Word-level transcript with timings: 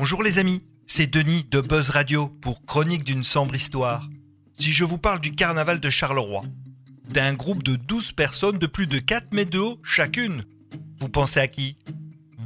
Bonjour 0.00 0.22
les 0.22 0.38
amis, 0.38 0.62
c'est 0.86 1.06
Denis 1.06 1.44
de 1.50 1.60
Buzz 1.60 1.90
Radio 1.90 2.28
pour 2.40 2.64
Chronique 2.64 3.04
d'une 3.04 3.22
sombre 3.22 3.54
histoire. 3.54 4.08
Si 4.58 4.72
je 4.72 4.82
vous 4.82 4.96
parle 4.96 5.20
du 5.20 5.30
carnaval 5.30 5.78
de 5.78 5.90
Charleroi, 5.90 6.40
d'un 7.10 7.34
groupe 7.34 7.62
de 7.62 7.76
12 7.76 8.12
personnes 8.12 8.56
de 8.56 8.66
plus 8.66 8.86
de 8.86 8.98
4 8.98 9.34
mètres 9.34 9.50
de 9.50 9.58
haut 9.58 9.78
chacune, 9.84 10.46
vous 11.00 11.10
pensez 11.10 11.38
à 11.38 11.48
qui? 11.48 11.76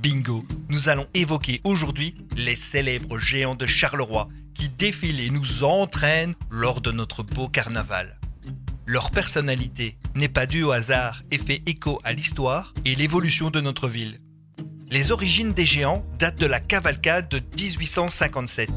Bingo 0.00 0.44
Nous 0.68 0.88
allons 0.88 1.08
évoquer 1.12 1.60
aujourd'hui 1.64 2.14
les 2.36 2.54
célèbres 2.54 3.18
géants 3.18 3.56
de 3.56 3.66
Charleroi 3.66 4.28
qui 4.54 4.68
défilent 4.68 5.20
et 5.20 5.30
nous 5.30 5.64
entraînent 5.64 6.36
lors 6.50 6.80
de 6.80 6.92
notre 6.92 7.24
beau 7.24 7.48
carnaval. 7.48 8.20
Leur 8.86 9.10
personnalité 9.10 9.96
n'est 10.14 10.28
pas 10.28 10.46
due 10.46 10.62
au 10.62 10.70
hasard 10.70 11.20
et 11.32 11.38
fait 11.38 11.62
écho 11.66 12.00
à 12.04 12.12
l'histoire 12.12 12.72
et 12.84 12.94
l'évolution 12.94 13.50
de 13.50 13.60
notre 13.60 13.88
ville. 13.88 14.20
Les 14.92 15.12
origines 15.12 15.52
des 15.52 15.64
géants 15.64 16.04
datent 16.18 16.40
de 16.40 16.46
la 16.46 16.58
cavalcade 16.58 17.28
de 17.28 17.38
1857. 17.38 18.70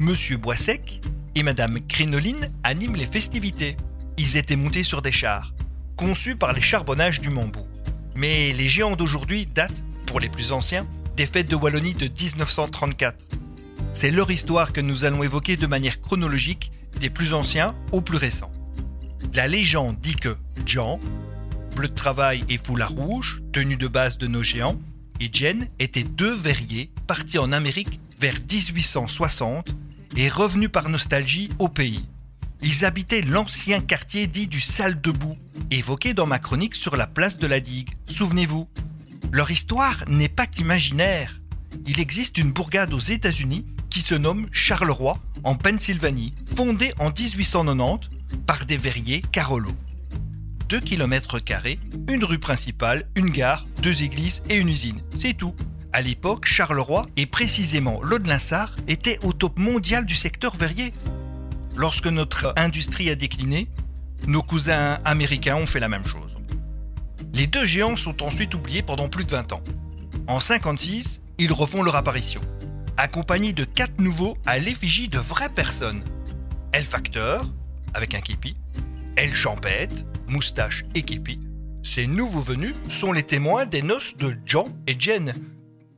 Monsieur 0.00 0.38
Boissec 0.38 1.00
et 1.36 1.44
Madame 1.44 1.78
Crinoline 1.86 2.50
animent 2.64 2.96
les 2.96 3.06
festivités. 3.06 3.76
Ils 4.16 4.36
étaient 4.36 4.56
montés 4.56 4.82
sur 4.82 5.02
des 5.02 5.12
chars, 5.12 5.54
conçus 5.94 6.34
par 6.34 6.52
les 6.52 6.60
charbonnages 6.60 7.20
du 7.20 7.30
Mambourg. 7.30 7.68
Mais 8.16 8.52
les 8.54 8.66
géants 8.66 8.96
d'aujourd'hui 8.96 9.46
datent, 9.46 9.84
pour 10.08 10.18
les 10.18 10.28
plus 10.28 10.50
anciens, 10.50 10.84
des 11.16 11.26
fêtes 11.26 11.48
de 11.48 11.54
Wallonie 11.54 11.94
de 11.94 12.08
1934. 12.08 13.16
C'est 13.92 14.10
leur 14.10 14.32
histoire 14.32 14.72
que 14.72 14.80
nous 14.80 15.04
allons 15.04 15.22
évoquer 15.22 15.54
de 15.54 15.68
manière 15.68 16.00
chronologique, 16.00 16.72
des 16.98 17.08
plus 17.08 17.34
anciens 17.34 17.76
aux 17.92 18.00
plus 18.00 18.18
récents. 18.18 18.50
La 19.32 19.46
légende 19.46 20.00
dit 20.00 20.16
que 20.16 20.36
Jean, 20.66 20.98
bleu 21.76 21.86
de 21.86 21.94
travail 21.94 22.42
et 22.48 22.58
foulard 22.58 22.90
rouge, 22.90 23.42
tenue 23.52 23.76
de 23.76 23.86
base 23.86 24.18
de 24.18 24.26
nos 24.26 24.42
géants, 24.42 24.80
et 25.20 25.28
Jen 25.32 25.68
étaient 25.78 26.04
deux 26.04 26.34
verriers 26.34 26.90
partis 27.06 27.38
en 27.38 27.52
Amérique 27.52 28.00
vers 28.18 28.34
1860 28.34 29.74
et 30.16 30.28
revenus 30.28 30.70
par 30.70 30.88
nostalgie 30.88 31.48
au 31.58 31.68
pays. 31.68 32.08
Ils 32.62 32.84
habitaient 32.84 33.22
l'ancien 33.22 33.80
quartier 33.80 34.26
dit 34.26 34.48
du 34.48 34.60
Sale 34.60 35.00
Debout, 35.00 35.36
évoqué 35.70 36.14
dans 36.14 36.26
ma 36.26 36.38
chronique 36.38 36.74
sur 36.74 36.96
la 36.96 37.06
place 37.06 37.36
de 37.36 37.46
la 37.46 37.60
digue. 37.60 37.90
Souvenez-vous. 38.06 38.68
Leur 39.32 39.50
histoire 39.50 40.04
n'est 40.08 40.28
pas 40.28 40.46
qu'imaginaire. 40.46 41.40
Il 41.86 42.00
existe 42.00 42.38
une 42.38 42.52
bourgade 42.52 42.94
aux 42.94 42.98
États-Unis 42.98 43.66
qui 43.90 44.00
se 44.00 44.14
nomme 44.14 44.46
Charleroi, 44.52 45.18
en 45.44 45.54
Pennsylvanie, 45.54 46.34
fondée 46.56 46.92
en 46.98 47.10
1890 47.10 48.10
par 48.46 48.64
des 48.64 48.76
verriers 48.76 49.22
Carolo. 49.32 49.70
2 50.68 50.80
km, 50.80 51.38
une 52.08 52.24
rue 52.24 52.38
principale, 52.38 53.04
une 53.14 53.30
gare, 53.30 53.66
deux 53.82 54.02
églises 54.02 54.42
et 54.50 54.56
une 54.56 54.68
usine. 54.68 55.00
C'est 55.14 55.34
tout. 55.34 55.54
À 55.92 56.02
l'époque, 56.02 56.44
Charleroi 56.44 57.06
et 57.16 57.26
précisément 57.26 58.02
l'Aude-Linsart 58.02 58.74
étaient 58.88 59.18
au 59.24 59.32
top 59.32 59.58
mondial 59.58 60.04
du 60.04 60.14
secteur 60.14 60.56
verrier. 60.56 60.92
Lorsque 61.76 62.08
notre 62.08 62.52
industrie 62.56 63.10
a 63.10 63.14
décliné, 63.14 63.68
nos 64.26 64.42
cousins 64.42 64.98
américains 65.04 65.56
ont 65.56 65.66
fait 65.66 65.80
la 65.80 65.88
même 65.88 66.06
chose. 66.06 66.34
Les 67.32 67.46
deux 67.46 67.64
géants 67.64 67.96
sont 67.96 68.22
ensuite 68.24 68.54
oubliés 68.54 68.82
pendant 68.82 69.08
plus 69.08 69.24
de 69.24 69.30
20 69.30 69.52
ans. 69.52 69.62
En 70.26 70.40
56, 70.40 71.20
ils 71.38 71.52
refont 71.52 71.82
leur 71.82 71.94
apparition, 71.94 72.40
accompagnés 72.96 73.52
de 73.52 73.64
quatre 73.64 74.00
nouveaux 74.00 74.36
à 74.46 74.58
l'effigie 74.58 75.08
de 75.08 75.18
vraies 75.18 75.50
personnes. 75.50 76.02
El 76.72 76.84
Facteur, 76.84 77.44
avec 77.94 78.14
un 78.14 78.20
képi, 78.20 78.56
El 79.16 79.34
Champette, 79.34 80.04
moustache 80.28 80.84
et 80.94 81.02
képi, 81.02 81.40
ces 81.82 82.06
nouveaux 82.06 82.40
venus 82.40 82.74
sont 82.88 83.12
les 83.12 83.22
témoins 83.22 83.64
des 83.64 83.80
noces 83.80 84.16
de 84.16 84.36
Jean 84.44 84.66
et 84.86 84.96
Jen, 84.98 85.32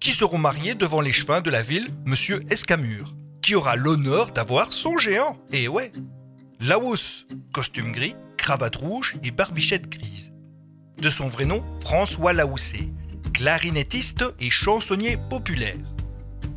qui 0.01 0.13
seront 0.13 0.39
mariés 0.39 0.75
devant 0.75 1.01
les 1.01 1.13
chemins 1.13 1.41
de 1.41 1.51
la 1.51 1.63
ville 1.63 1.89
Monsieur 2.05 2.41
Escamur, 2.51 3.15
qui 3.43 3.55
aura 3.55 3.75
l'honneur 3.75 4.31
d'avoir 4.31 4.73
son 4.73 4.97
géant. 4.99 5.37
Et 5.51 5.67
ouais, 5.67 5.93
Laos, 6.61 7.27
costume 7.53 7.91
gris, 7.91 8.15
cravate 8.37 8.77
rouge 8.77 9.15
et 9.25 9.31
barbichette 9.31 9.89
grise. 9.89 10.33
De 11.01 11.11
son 11.11 11.29
vrai 11.29 11.47
nom, 11.47 11.65
François 11.81 12.33
Laousset, 12.33 12.91
clarinettiste 13.33 14.25
et 14.41 14.51
chansonnier 14.51 15.17
populaire. 15.17 15.77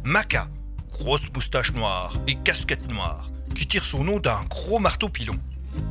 Maca, 0.03 0.49
grosse 0.91 1.31
moustache 1.33 1.73
noire 1.73 2.13
et 2.27 2.35
casquette 2.35 2.91
noire, 2.91 3.31
qui 3.55 3.65
tire 3.65 3.85
son 3.85 4.03
nom 4.03 4.19
d'un 4.19 4.43
gros 4.49 4.79
marteau 4.79 5.09
pilon 5.09 5.39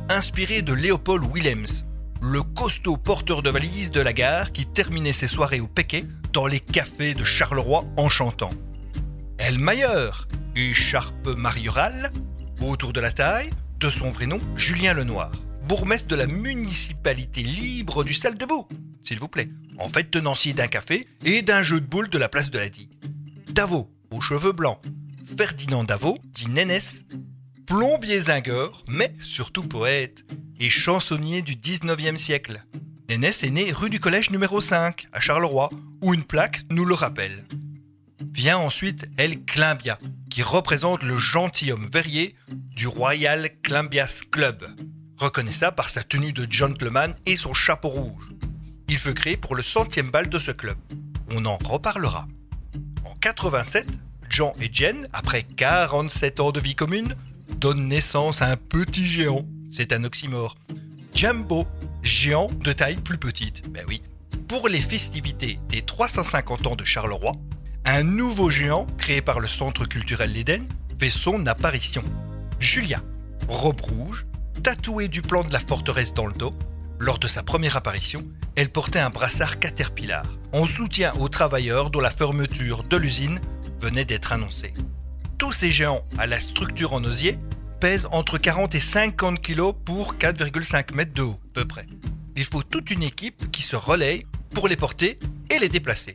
inspiré 0.09 0.61
de 0.61 0.73
Léopold 0.73 1.23
Willems, 1.33 1.85
le 2.21 2.43
costaud 2.43 2.97
porteur 2.97 3.41
de 3.41 3.49
valises 3.49 3.91
de 3.91 4.01
la 4.01 4.13
gare 4.13 4.51
qui 4.51 4.65
terminait 4.65 5.13
ses 5.13 5.27
soirées 5.27 5.59
au 5.59 5.67
Péquet 5.67 6.03
dans 6.33 6.47
les 6.47 6.59
cafés 6.59 7.13
de 7.13 7.23
Charleroi 7.23 7.85
en 7.97 8.09
chantant. 8.09 8.51
Elmayer, 9.37 10.11
écharpe 10.55 11.35
marioral, 11.35 12.11
autour 12.61 12.93
de 12.93 12.99
la 12.99 13.11
taille, 13.11 13.49
de 13.79 13.89
son 13.89 14.11
vrai 14.11 14.27
nom, 14.27 14.39
Julien 14.55 14.93
Lenoir, 14.93 15.31
bourgmestre 15.67 16.07
de 16.07 16.15
la 16.15 16.27
municipalité 16.27 17.41
libre 17.41 18.03
du 18.03 18.13
Salle 18.13 18.37
Debout, 18.37 18.67
s'il 19.01 19.17
vous 19.17 19.27
plaît, 19.27 19.49
en 19.79 19.89
fait 19.89 20.11
tenancier 20.11 20.53
d'un 20.53 20.67
café 20.67 21.07
et 21.25 21.41
d'un 21.41 21.63
jeu 21.63 21.81
de 21.81 21.85
boules 21.87 22.09
de 22.09 22.19
la 22.19 22.29
place 22.29 22.51
de 22.51 22.59
la 22.59 22.69
Die. 22.69 22.89
Davo, 23.51 23.89
aux 24.11 24.21
cheveux 24.21 24.51
blancs, 24.51 24.79
Ferdinand 25.37 25.83
Davo, 25.83 26.17
dit 26.25 26.49
Nénès, 26.49 27.03
plombier 27.71 28.19
zingueur, 28.19 28.83
mais 28.89 29.15
surtout 29.21 29.61
poète 29.61 30.25
et 30.59 30.69
chansonnier 30.69 31.41
du 31.41 31.55
19e 31.55 32.17
siècle. 32.17 32.65
Nénès 33.07 33.43
est 33.43 33.49
né 33.49 33.71
rue 33.71 33.89
du 33.89 34.01
Collège 34.01 34.29
numéro 34.29 34.59
5, 34.59 35.07
à 35.13 35.21
Charleroi, 35.21 35.69
où 36.01 36.13
une 36.13 36.25
plaque 36.25 36.63
nous 36.69 36.83
le 36.83 36.93
rappelle. 36.93 37.45
Vient 38.33 38.57
ensuite 38.57 39.07
El 39.15 39.45
Climbia, 39.45 39.97
qui 40.29 40.43
représente 40.43 41.03
le 41.03 41.17
gentilhomme 41.17 41.87
verrier 41.89 42.35
du 42.49 42.87
Royal 42.87 43.49
Climbias 43.63 44.23
Club, 44.29 44.67
reconnaissable 45.15 45.77
par 45.77 45.87
sa 45.87 46.03
tenue 46.03 46.33
de 46.33 46.45
gentleman 46.51 47.15
et 47.25 47.37
son 47.37 47.53
chapeau 47.53 47.87
rouge. 47.87 48.27
Il 48.89 48.97
fut 48.97 49.13
créé 49.13 49.37
pour 49.37 49.55
le 49.55 49.63
centième 49.63 50.11
bal 50.11 50.27
de 50.27 50.39
ce 50.39 50.51
club. 50.51 50.77
On 51.33 51.45
en 51.45 51.55
reparlera. 51.55 52.27
En 53.05 53.15
87, 53.21 53.87
Jean 54.29 54.51
et 54.59 54.69
Jen, 54.73 55.07
après 55.13 55.43
47 55.43 56.41
ans 56.41 56.51
de 56.51 56.59
vie 56.59 56.75
commune, 56.75 57.15
donne 57.61 57.87
naissance 57.87 58.41
à 58.41 58.47
un 58.47 58.57
petit 58.57 59.05
géant. 59.05 59.43
C'est 59.69 59.93
un 59.93 60.03
oxymore. 60.03 60.55
Jumbo, 61.13 61.67
géant 62.01 62.47
de 62.47 62.73
taille 62.73 62.95
plus 62.95 63.19
petite. 63.19 63.71
Ben 63.71 63.85
oui. 63.87 64.01
Pour 64.47 64.67
les 64.67 64.81
festivités 64.81 65.59
des 65.69 65.83
350 65.83 66.65
ans 66.65 66.75
de 66.75 66.83
Charleroi, 66.83 67.33
un 67.85 68.03
nouveau 68.03 68.49
géant 68.49 68.87
créé 68.97 69.21
par 69.21 69.39
le 69.39 69.47
Centre 69.47 69.85
culturel 69.85 70.31
L'Éden 70.31 70.65
fait 70.99 71.11
son 71.11 71.45
apparition. 71.45 72.01
Julia, 72.59 72.99
robe 73.47 73.79
rouge, 73.79 74.25
tatouée 74.63 75.07
du 75.07 75.21
plan 75.21 75.43
de 75.43 75.53
la 75.53 75.59
forteresse 75.59 76.15
dans 76.15 76.25
le 76.25 76.33
dos. 76.33 76.51
Lors 76.97 77.19
de 77.19 77.27
sa 77.27 77.43
première 77.43 77.77
apparition, 77.77 78.23
elle 78.55 78.69
portait 78.69 78.99
un 78.99 79.11
brassard 79.11 79.59
Caterpillar, 79.59 80.25
en 80.51 80.65
soutien 80.65 81.11
aux 81.19 81.29
travailleurs 81.29 81.91
dont 81.91 82.01
la 82.01 82.09
fermeture 82.09 82.83
de 82.83 82.97
l'usine 82.97 83.39
venait 83.79 84.05
d'être 84.05 84.33
annoncée 84.33 84.73
tous 85.41 85.51
ces 85.51 85.71
géants 85.71 86.03
à 86.19 86.27
la 86.27 86.39
structure 86.39 86.93
en 86.93 87.03
osier 87.03 87.35
pèsent 87.81 88.07
entre 88.11 88.37
40 88.37 88.75
et 88.75 88.79
50 88.79 89.41
kg 89.41 89.73
pour 89.83 90.13
4,5 90.13 90.93
mètres 90.93 91.15
de 91.15 91.23
haut, 91.23 91.39
à 91.49 91.53
peu 91.55 91.65
près. 91.65 91.87
Il 92.37 92.45
faut 92.45 92.61
toute 92.61 92.91
une 92.91 93.01
équipe 93.01 93.49
qui 93.51 93.63
se 93.63 93.75
relaye 93.75 94.23
pour 94.53 94.67
les 94.67 94.75
porter 94.75 95.17
et 95.49 95.57
les 95.57 95.67
déplacer. 95.67 96.13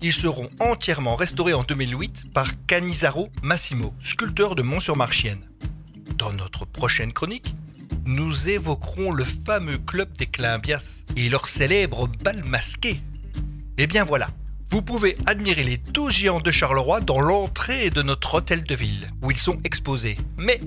Ils 0.00 0.12
seront 0.12 0.48
entièrement 0.60 1.16
restaurés 1.16 1.52
en 1.52 1.64
2008 1.64 2.32
par 2.32 2.48
Canizaro 2.66 3.28
Massimo, 3.42 3.92
sculpteur 4.00 4.54
de 4.54 4.62
Mont-sur-Marchienne. 4.62 5.44
Dans 6.16 6.32
notre 6.32 6.64
prochaine 6.64 7.12
chronique, 7.12 7.56
nous 8.06 8.48
évoquerons 8.48 9.10
le 9.10 9.24
fameux 9.24 9.78
club 9.78 10.12
des 10.16 10.26
Climbias 10.26 11.02
et 11.16 11.28
leur 11.28 11.48
célèbre 11.48 12.06
bal 12.22 12.44
masqué. 12.44 13.00
Eh 13.78 13.88
bien 13.88 14.04
voilà, 14.04 14.28
vous 14.74 14.82
pouvez 14.82 15.16
admirer 15.26 15.62
les 15.62 15.76
12 15.76 16.12
géants 16.12 16.40
de 16.40 16.50
Charleroi 16.50 16.98
dans 16.98 17.20
l'entrée 17.20 17.90
de 17.90 18.02
notre 18.02 18.34
hôtel 18.34 18.64
de 18.64 18.74
ville, 18.74 19.08
où 19.22 19.30
ils 19.30 19.36
sont 19.36 19.60
exposés. 19.62 20.16
Mais 20.36 20.60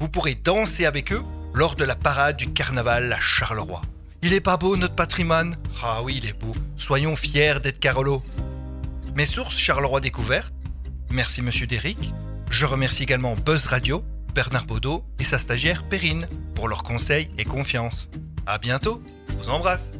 vous 0.00 0.08
pourrez 0.08 0.34
danser 0.34 0.86
avec 0.86 1.12
eux 1.12 1.22
lors 1.54 1.76
de 1.76 1.84
la 1.84 1.94
parade 1.94 2.36
du 2.36 2.52
carnaval 2.52 3.12
à 3.12 3.20
Charleroi. 3.20 3.80
Il 4.22 4.32
est 4.32 4.40
pas 4.40 4.56
beau 4.56 4.76
notre 4.76 4.96
patrimoine? 4.96 5.54
Ah 5.84 6.02
oui, 6.02 6.18
il 6.20 6.28
est 6.28 6.32
beau. 6.32 6.50
Soyons 6.76 7.14
fiers 7.14 7.60
d'être 7.62 7.78
Carolo. 7.78 8.24
Mes 9.14 9.24
sources 9.24 9.56
Charleroi 9.56 10.00
Découverte. 10.00 10.52
Merci 11.08 11.40
Monsieur 11.40 11.68
Derrick. 11.68 12.12
Je 12.50 12.66
remercie 12.66 13.04
également 13.04 13.34
Buzz 13.34 13.66
Radio, 13.66 14.02
Bernard 14.34 14.66
Baudot 14.66 15.04
et 15.20 15.24
sa 15.24 15.38
stagiaire 15.38 15.84
Perrine 15.84 16.26
pour 16.56 16.66
leurs 16.66 16.82
conseils 16.82 17.28
et 17.38 17.44
confiance. 17.44 18.08
À 18.48 18.58
bientôt. 18.58 19.00
Je 19.28 19.36
vous 19.36 19.50
embrasse. 19.50 19.92